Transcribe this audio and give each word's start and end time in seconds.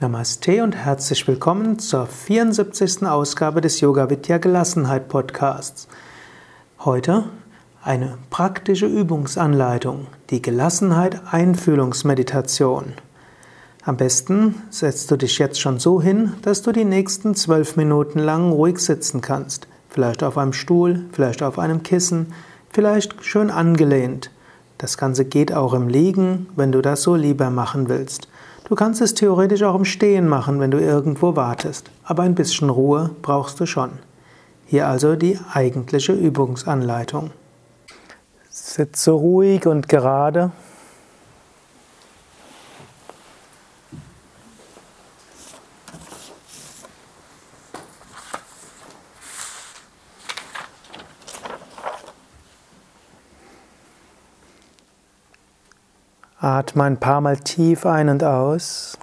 Namaste 0.00 0.62
und 0.62 0.76
herzlich 0.76 1.26
willkommen 1.26 1.80
zur 1.80 2.06
74. 2.06 3.02
Ausgabe 3.02 3.60
des 3.60 3.80
Yoga 3.80 4.08
Vidya 4.08 4.38
Gelassenheit 4.38 5.08
Podcasts. 5.08 5.88
Heute 6.84 7.24
eine 7.82 8.16
praktische 8.30 8.86
Übungsanleitung, 8.86 10.06
die 10.30 10.40
Gelassenheit 10.40 11.20
Einfühlungsmeditation. 11.32 12.92
Am 13.82 13.96
besten 13.96 14.62
setzt 14.70 15.10
du 15.10 15.16
dich 15.16 15.36
jetzt 15.40 15.60
schon 15.60 15.80
so 15.80 16.00
hin, 16.00 16.34
dass 16.42 16.62
du 16.62 16.70
die 16.70 16.84
nächsten 16.84 17.34
zwölf 17.34 17.74
Minuten 17.74 18.20
lang 18.20 18.52
ruhig 18.52 18.78
sitzen 18.78 19.20
kannst. 19.20 19.66
Vielleicht 19.90 20.22
auf 20.22 20.38
einem 20.38 20.52
Stuhl, 20.52 21.06
vielleicht 21.10 21.42
auf 21.42 21.58
einem 21.58 21.82
Kissen, 21.82 22.32
vielleicht 22.70 23.24
schön 23.24 23.50
angelehnt. 23.50 24.30
Das 24.78 24.96
Ganze 24.96 25.24
geht 25.24 25.52
auch 25.52 25.74
im 25.74 25.88
Liegen, 25.88 26.46
wenn 26.54 26.70
du 26.70 26.82
das 26.82 27.02
so 27.02 27.16
lieber 27.16 27.50
machen 27.50 27.88
willst. 27.88 28.28
Du 28.68 28.74
kannst 28.74 29.00
es 29.00 29.14
theoretisch 29.14 29.62
auch 29.62 29.74
im 29.74 29.86
Stehen 29.86 30.28
machen, 30.28 30.60
wenn 30.60 30.70
du 30.70 30.78
irgendwo 30.78 31.36
wartest, 31.36 31.90
aber 32.04 32.24
ein 32.24 32.34
bisschen 32.34 32.68
Ruhe 32.68 33.10
brauchst 33.22 33.58
du 33.60 33.64
schon. 33.64 33.92
Hier 34.66 34.86
also 34.86 35.16
die 35.16 35.38
eigentliche 35.54 36.12
Übungsanleitung. 36.12 37.30
Sitze 38.50 39.12
ruhig 39.12 39.66
und 39.66 39.88
gerade. 39.88 40.50
Atme 56.40 56.84
ein 56.84 56.98
paar 56.98 57.20
Mal 57.20 57.36
tief 57.36 57.84
ein 57.84 58.08
und 58.08 58.22
aus. 58.22 58.96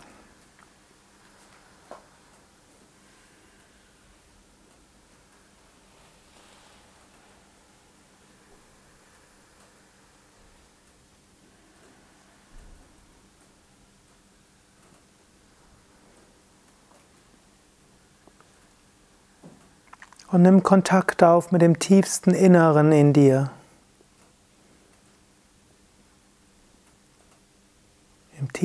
Und 20.31 20.41
nimm 20.41 20.63
Kontakt 20.63 21.23
auf 21.23 21.51
mit 21.51 21.61
dem 21.61 21.79
tiefsten 21.79 22.31
Inneren 22.31 22.91
in 22.91 23.13
dir. 23.13 23.51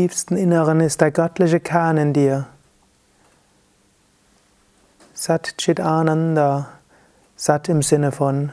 Tiefsten 0.01 0.39
Inneren 0.39 0.81
ist 0.81 1.03
der 1.03 1.11
göttliche 1.11 1.61
Kern 1.61 1.99
in 1.99 2.15
dir. 2.15 2.47
Sat 5.13 5.59
Chit 5.59 5.79
Ananda, 5.79 6.71
Sat 7.37 7.69
im 7.69 7.83
Sinne 7.83 8.11
von 8.11 8.51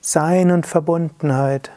Sein 0.00 0.50
und 0.50 0.66
Verbundenheit. 0.66 1.70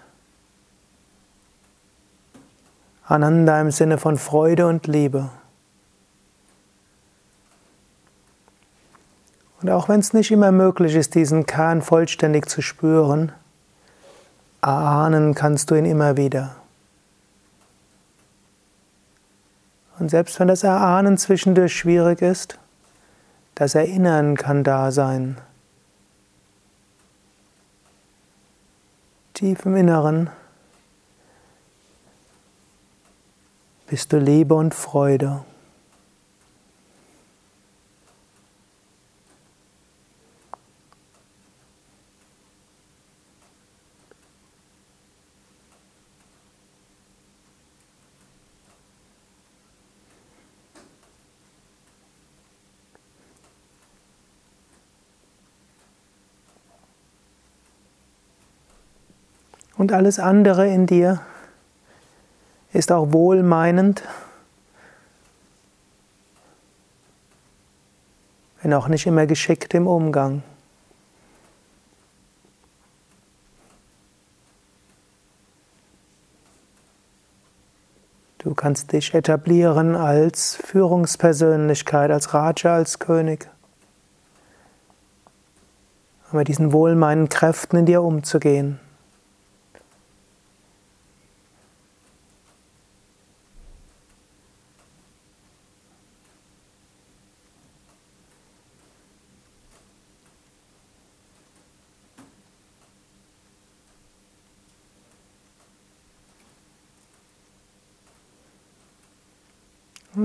Ananda 3.05 3.61
im 3.61 3.69
Sinne 3.69 3.99
von 3.99 4.17
Freude 4.17 4.65
und 4.65 4.87
Liebe. 4.87 5.29
Und 9.61 9.69
auch 9.69 9.89
wenn 9.89 9.99
es 9.99 10.13
nicht 10.13 10.31
immer 10.31 10.51
möglich 10.51 10.95
ist, 10.95 11.13
diesen 11.13 11.45
Kern 11.45 11.83
vollständig 11.83 12.49
zu 12.49 12.63
spüren, 12.63 13.31
erahnen 14.63 15.35
kannst 15.35 15.69
du 15.69 15.75
ihn 15.75 15.85
immer 15.85 16.17
wieder. 16.17 16.55
Und 19.99 20.09
selbst 20.09 20.39
wenn 20.39 20.47
das 20.47 20.63
Erahnen 20.63 21.17
zwischendurch 21.17 21.75
schwierig 21.75 22.21
ist, 22.21 22.59
das 23.55 23.73
Erinnern 23.73 24.35
kann 24.35 24.63
da 24.63 24.91
sein. 24.91 25.37
Tief 29.33 29.65
im 29.65 29.75
Inneren 29.75 30.30
bist 33.87 34.13
du 34.13 34.17
Liebe 34.17 34.53
und 34.53 34.75
Freude. 34.75 35.43
Und 59.77 59.92
alles 59.92 60.17
andere 60.17 60.67
in 60.67 60.88
dir 60.88 61.21
ist 62.73 62.92
auch 62.92 63.14
wohlmeinend, 63.14 64.04
wenn 68.61 68.73
auch 68.73 68.87
nicht 68.87 69.05
immer 69.05 69.27
geschickt 69.27 69.76
im 69.76 69.87
Umgang. 69.87 70.42
Du 78.39 78.55
kannst 78.55 78.93
dich 78.93 79.14
etablieren 79.14 79.95
als 79.95 80.55
Führungspersönlichkeit, 80.55 82.10
als 82.11 82.33
Raja, 82.33 82.76
als 82.76 82.98
König. 82.98 83.49
Um 86.32 86.39
mit 86.39 86.48
diesen 86.48 86.71
wohlmeinenden 86.71 87.30
Kräften 87.30 87.77
in 87.77 87.86
dir 87.86 88.02
umzugehen. 88.02 88.80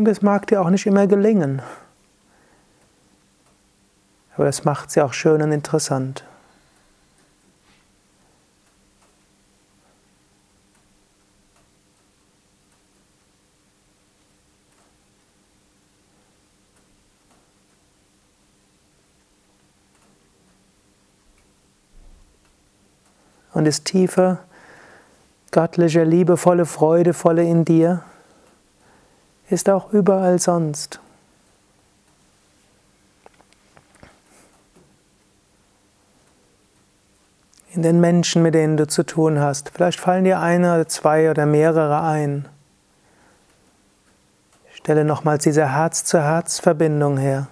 Das 0.04 0.22
mag 0.22 0.46
dir 0.46 0.60
auch 0.60 0.70
nicht 0.70 0.86
immer 0.86 1.06
gelingen. 1.06 1.62
Aber 4.34 4.46
das 4.46 4.64
macht 4.64 4.90
sie 4.90 5.02
auch 5.02 5.12
schön 5.12 5.42
und 5.42 5.52
interessant. 5.52 6.24
Und 23.52 23.66
das 23.66 23.84
tiefe, 23.84 24.38
göttliche, 25.50 26.04
liebevolle, 26.04 26.64
freudevolle 26.64 27.44
in 27.44 27.64
dir 27.64 28.02
ist 29.48 29.68
auch 29.68 29.92
überall 29.92 30.38
sonst. 30.38 31.00
In 37.74 37.82
den 37.82 38.00
Menschen, 38.00 38.42
mit 38.42 38.54
denen 38.54 38.76
du 38.76 38.86
zu 38.86 39.02
tun 39.02 39.40
hast. 39.40 39.70
Vielleicht 39.70 39.98
fallen 39.98 40.24
dir 40.24 40.40
eine 40.40 40.74
oder 40.74 40.88
zwei 40.88 41.30
oder 41.30 41.46
mehrere 41.46 42.02
ein. 42.02 42.46
Stelle 44.74 45.04
nochmals 45.04 45.44
diese 45.44 45.72
Herz-zu-Herz-Verbindung 45.72 47.16
her. 47.16 47.46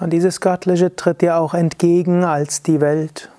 Und 0.00 0.10
dieses 0.10 0.40
Göttliche 0.40 0.96
tritt 0.96 1.20
dir 1.20 1.36
auch 1.36 1.54
entgegen 1.54 2.24
als 2.24 2.62
die 2.62 2.80
Welt. 2.80 3.30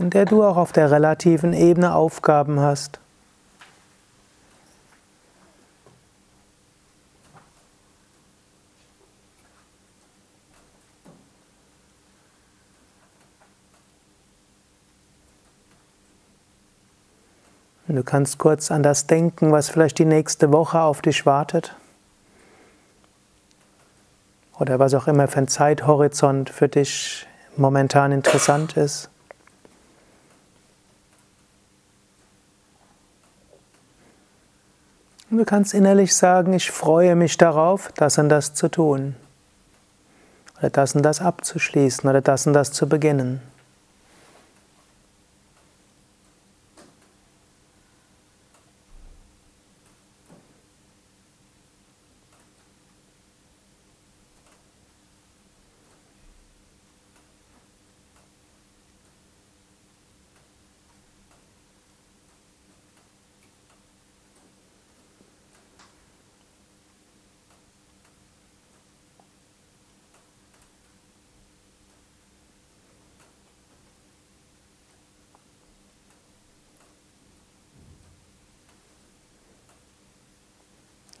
in 0.00 0.08
der 0.08 0.24
du 0.24 0.42
auch 0.42 0.56
auf 0.56 0.72
der 0.72 0.90
relativen 0.90 1.52
Ebene 1.52 1.94
Aufgaben 1.94 2.58
hast. 2.58 2.98
Du 17.96 18.04
kannst 18.04 18.38
kurz 18.38 18.70
an 18.70 18.82
das 18.82 19.06
denken, 19.06 19.52
was 19.52 19.68
vielleicht 19.68 19.98
die 19.98 20.04
nächste 20.04 20.52
Woche 20.52 20.80
auf 20.80 21.02
dich 21.02 21.26
wartet. 21.26 21.74
Oder 24.58 24.78
was 24.78 24.94
auch 24.94 25.08
immer 25.08 25.26
für 25.26 25.38
ein 25.38 25.48
Zeithorizont 25.48 26.50
für 26.50 26.68
dich 26.68 27.26
momentan 27.56 28.12
interessant 28.12 28.76
ist. 28.76 29.10
Und 35.30 35.38
du 35.38 35.44
kannst 35.44 35.74
innerlich 35.74 36.14
sagen, 36.14 36.52
ich 36.52 36.70
freue 36.70 37.14
mich 37.14 37.38
darauf, 37.38 37.90
das 37.96 38.18
und 38.18 38.28
das 38.28 38.52
zu 38.54 38.68
tun. 38.68 39.14
Oder 40.58 40.70
das 40.70 40.94
und 40.94 41.02
das 41.02 41.20
abzuschließen 41.20 42.08
oder 42.08 42.20
das 42.20 42.46
und 42.46 42.52
das 42.52 42.72
zu 42.72 42.88
beginnen. 42.88 43.40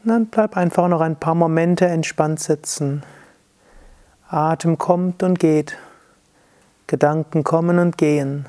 Dann 0.02 0.26
bleib 0.26 0.56
einfach 0.56 0.88
noch 0.88 1.02
ein 1.02 1.16
paar 1.16 1.34
Momente 1.34 1.86
entspannt 1.86 2.40
sitzen. 2.40 3.02
Atem 4.28 4.78
kommt 4.78 5.22
und 5.22 5.38
geht. 5.38 5.76
Gedanken 6.86 7.44
kommen 7.44 7.78
und 7.78 7.98
gehen. 7.98 8.46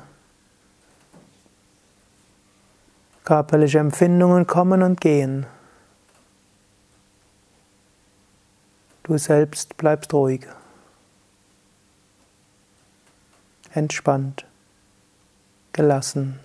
Körperliche 3.24 3.78
Empfindungen 3.78 4.46
kommen 4.46 4.82
und 4.82 5.00
gehen. 5.00 5.46
Du 9.02 9.18
selbst 9.18 9.76
bleibst 9.76 10.14
ruhig. 10.14 10.46
Entspannt. 13.74 14.46
Gelassen. 15.72 16.40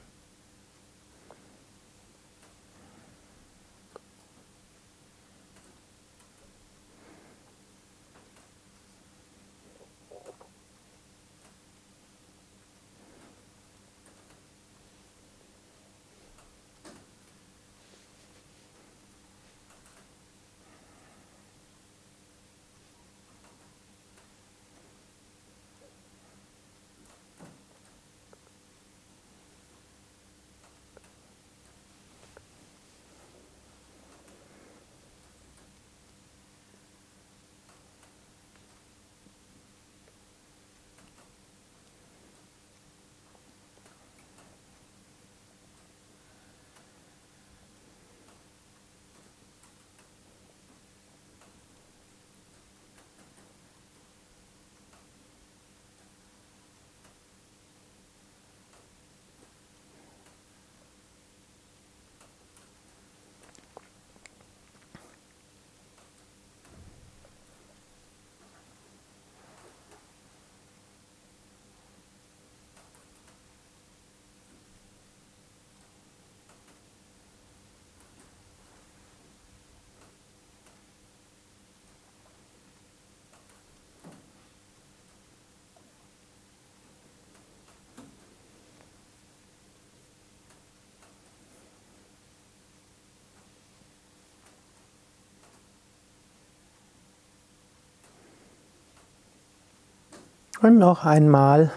Und 100.62 100.80
noch 100.80 101.06
einmal 101.06 101.72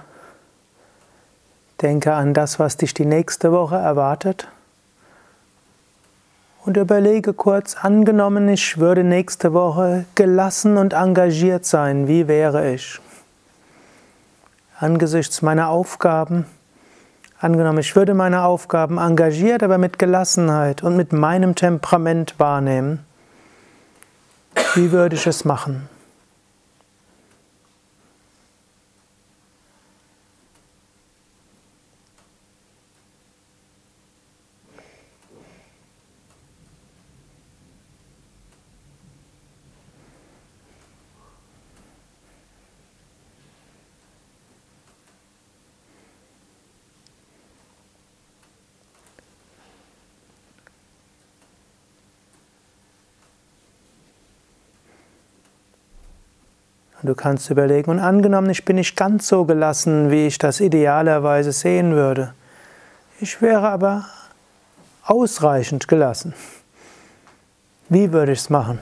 denke 1.83 2.15
an 2.15 2.33
das, 2.33 2.59
was 2.59 2.77
dich 2.77 2.95
die 2.95 3.05
nächste 3.05 3.53
Woche 3.53 3.77
erwartet. 3.77 4.49
Und 6.65 6.77
überlege 6.77 7.33
kurz, 7.33 7.77
angenommen, 7.77 8.49
ich 8.49 8.79
würde 8.79 9.05
nächste 9.05 9.53
Woche 9.53 10.05
gelassen 10.15 10.77
und 10.77 10.93
engagiert 10.93 11.65
sein, 11.65 12.07
wie 12.07 12.29
wäre 12.29 12.73
ich? 12.73 13.01
Angesichts 14.79 15.43
meiner 15.43 15.69
Aufgaben, 15.69 16.47
angenommen, 17.39 17.79
ich 17.79 17.97
würde 17.97 18.15
meine 18.15 18.45
Aufgaben 18.45 18.99
engagiert, 18.99 19.63
aber 19.63 19.79
mit 19.79 19.99
Gelassenheit 19.99 20.83
und 20.83 20.97
mit 20.97 21.13
meinem 21.13 21.55
Temperament 21.55 22.39
wahrnehmen, 22.39 23.05
wie 24.75 24.91
würde 24.91 25.17
ich 25.17 25.27
es 25.27 25.45
machen? 25.45 25.89
Du 57.03 57.15
kannst 57.15 57.49
überlegen, 57.49 57.91
und 57.91 57.99
angenommen, 57.99 58.51
ich 58.51 58.65
bin 58.65 58.77
nicht 58.77 58.95
ganz 58.95 59.27
so 59.27 59.47
gelassen, 59.47 60.11
wie 60.11 60.27
ich 60.27 60.37
das 60.37 60.61
idealerweise 60.61 61.53
sehen 61.53 61.95
würde. 61.95 62.35
Ich 63.21 63.41
wäre 63.41 63.69
aber 63.69 64.05
ausreichend 65.03 65.89
gelassen. 65.89 66.35
Wie 67.89 68.13
würde 68.13 68.33
ich 68.33 68.41
es 68.41 68.51
machen? 68.51 68.79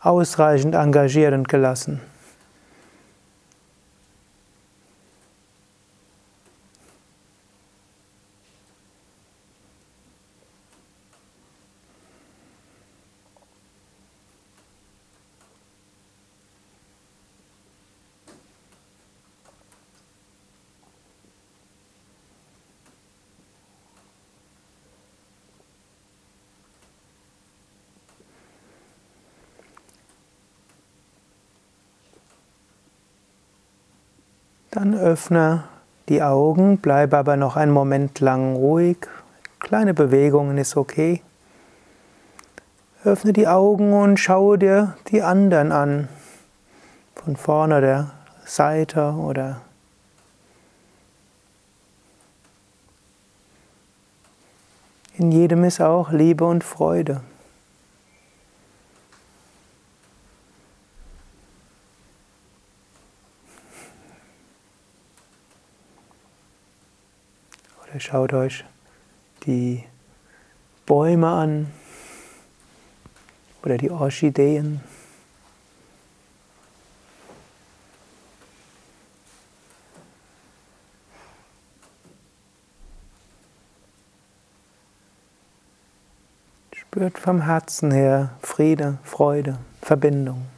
Ausreichend 0.00 0.74
engagiert 0.74 1.34
und 1.34 1.48
gelassen. 1.48 2.00
Dann 34.76 34.94
öffne 34.94 35.64
die 36.10 36.22
Augen, 36.22 36.76
bleibe 36.76 37.16
aber 37.16 37.38
noch 37.38 37.56
einen 37.56 37.72
Moment 37.72 38.20
lang 38.20 38.56
ruhig. 38.56 38.98
Kleine 39.58 39.94
Bewegungen 39.94 40.58
ist 40.58 40.76
okay. 40.76 41.22
Öffne 43.02 43.32
die 43.32 43.48
Augen 43.48 43.94
und 43.94 44.20
schaue 44.20 44.58
dir 44.58 44.94
die 45.08 45.22
anderen 45.22 45.72
an. 45.72 46.08
Von 47.14 47.36
vorne 47.36 47.80
der 47.80 48.10
Seite 48.44 49.14
oder 49.14 49.62
in 55.16 55.32
jedem 55.32 55.64
ist 55.64 55.80
auch 55.80 56.10
Liebe 56.10 56.44
und 56.44 56.62
Freude. 56.62 57.22
Oder 67.96 68.02
schaut 68.02 68.34
euch 68.34 68.62
die 69.46 69.82
Bäume 70.84 71.28
an 71.28 71.72
oder 73.62 73.78
die 73.78 73.90
Orchideen. 73.90 74.82
Spürt 86.74 87.18
vom 87.18 87.40
Herzen 87.40 87.90
her 87.92 88.36
Friede, 88.42 88.98
Freude, 89.04 89.56
Verbindung. 89.80 90.55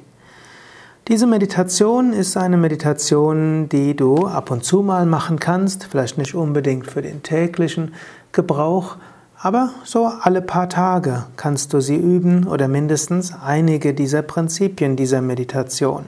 Diese 1.10 1.28
Meditation 1.28 2.14
ist 2.14 2.38
eine 2.38 2.56
Meditation, 2.56 3.68
die 3.68 3.94
du 3.94 4.26
ab 4.26 4.52
und 4.52 4.64
zu 4.64 4.84
mal 4.84 5.06
machen 5.06 5.38
kannst, 5.38 5.84
vielleicht 5.84 6.18
nicht 6.18 6.34
unbedingt 6.34 6.90
für 6.90 7.02
den 7.02 7.22
täglichen 7.22 7.94
Gebrauch, 8.32 8.96
aber 9.38 9.72
so 9.84 10.06
alle 10.06 10.42
paar 10.42 10.70
Tage 10.70 11.26
kannst 11.36 11.74
du 11.74 11.82
sie 11.82 11.98
üben 11.98 12.48
oder 12.48 12.70
mindestens 12.70 13.34
einige 13.34 13.94
dieser 13.94 14.22
Prinzipien 14.22 14.96
dieser 14.96 15.22
Meditation. 15.22 16.06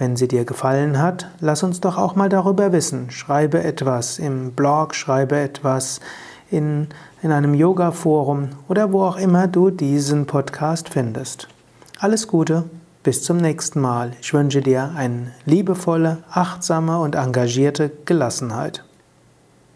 Wenn 0.00 0.16
sie 0.16 0.28
dir 0.28 0.46
gefallen 0.46 0.98
hat, 0.98 1.28
lass 1.40 1.62
uns 1.62 1.82
doch 1.82 1.98
auch 1.98 2.16
mal 2.16 2.30
darüber 2.30 2.72
wissen. 2.72 3.10
Schreibe 3.10 3.62
etwas 3.62 4.18
im 4.18 4.52
Blog, 4.52 4.94
schreibe 4.94 5.38
etwas 5.38 6.00
in, 6.50 6.86
in 7.20 7.32
einem 7.32 7.52
Yoga-Forum 7.52 8.48
oder 8.66 8.94
wo 8.94 9.02
auch 9.02 9.18
immer 9.18 9.46
du 9.46 9.68
diesen 9.68 10.24
Podcast 10.24 10.88
findest. 10.88 11.48
Alles 11.98 12.28
Gute, 12.28 12.64
bis 13.02 13.22
zum 13.22 13.36
nächsten 13.36 13.82
Mal. 13.82 14.12
Ich 14.22 14.32
wünsche 14.32 14.62
dir 14.62 14.90
eine 14.96 15.32
liebevolle, 15.44 16.24
achtsame 16.30 16.98
und 16.98 17.14
engagierte 17.14 17.92
Gelassenheit. 18.06 18.82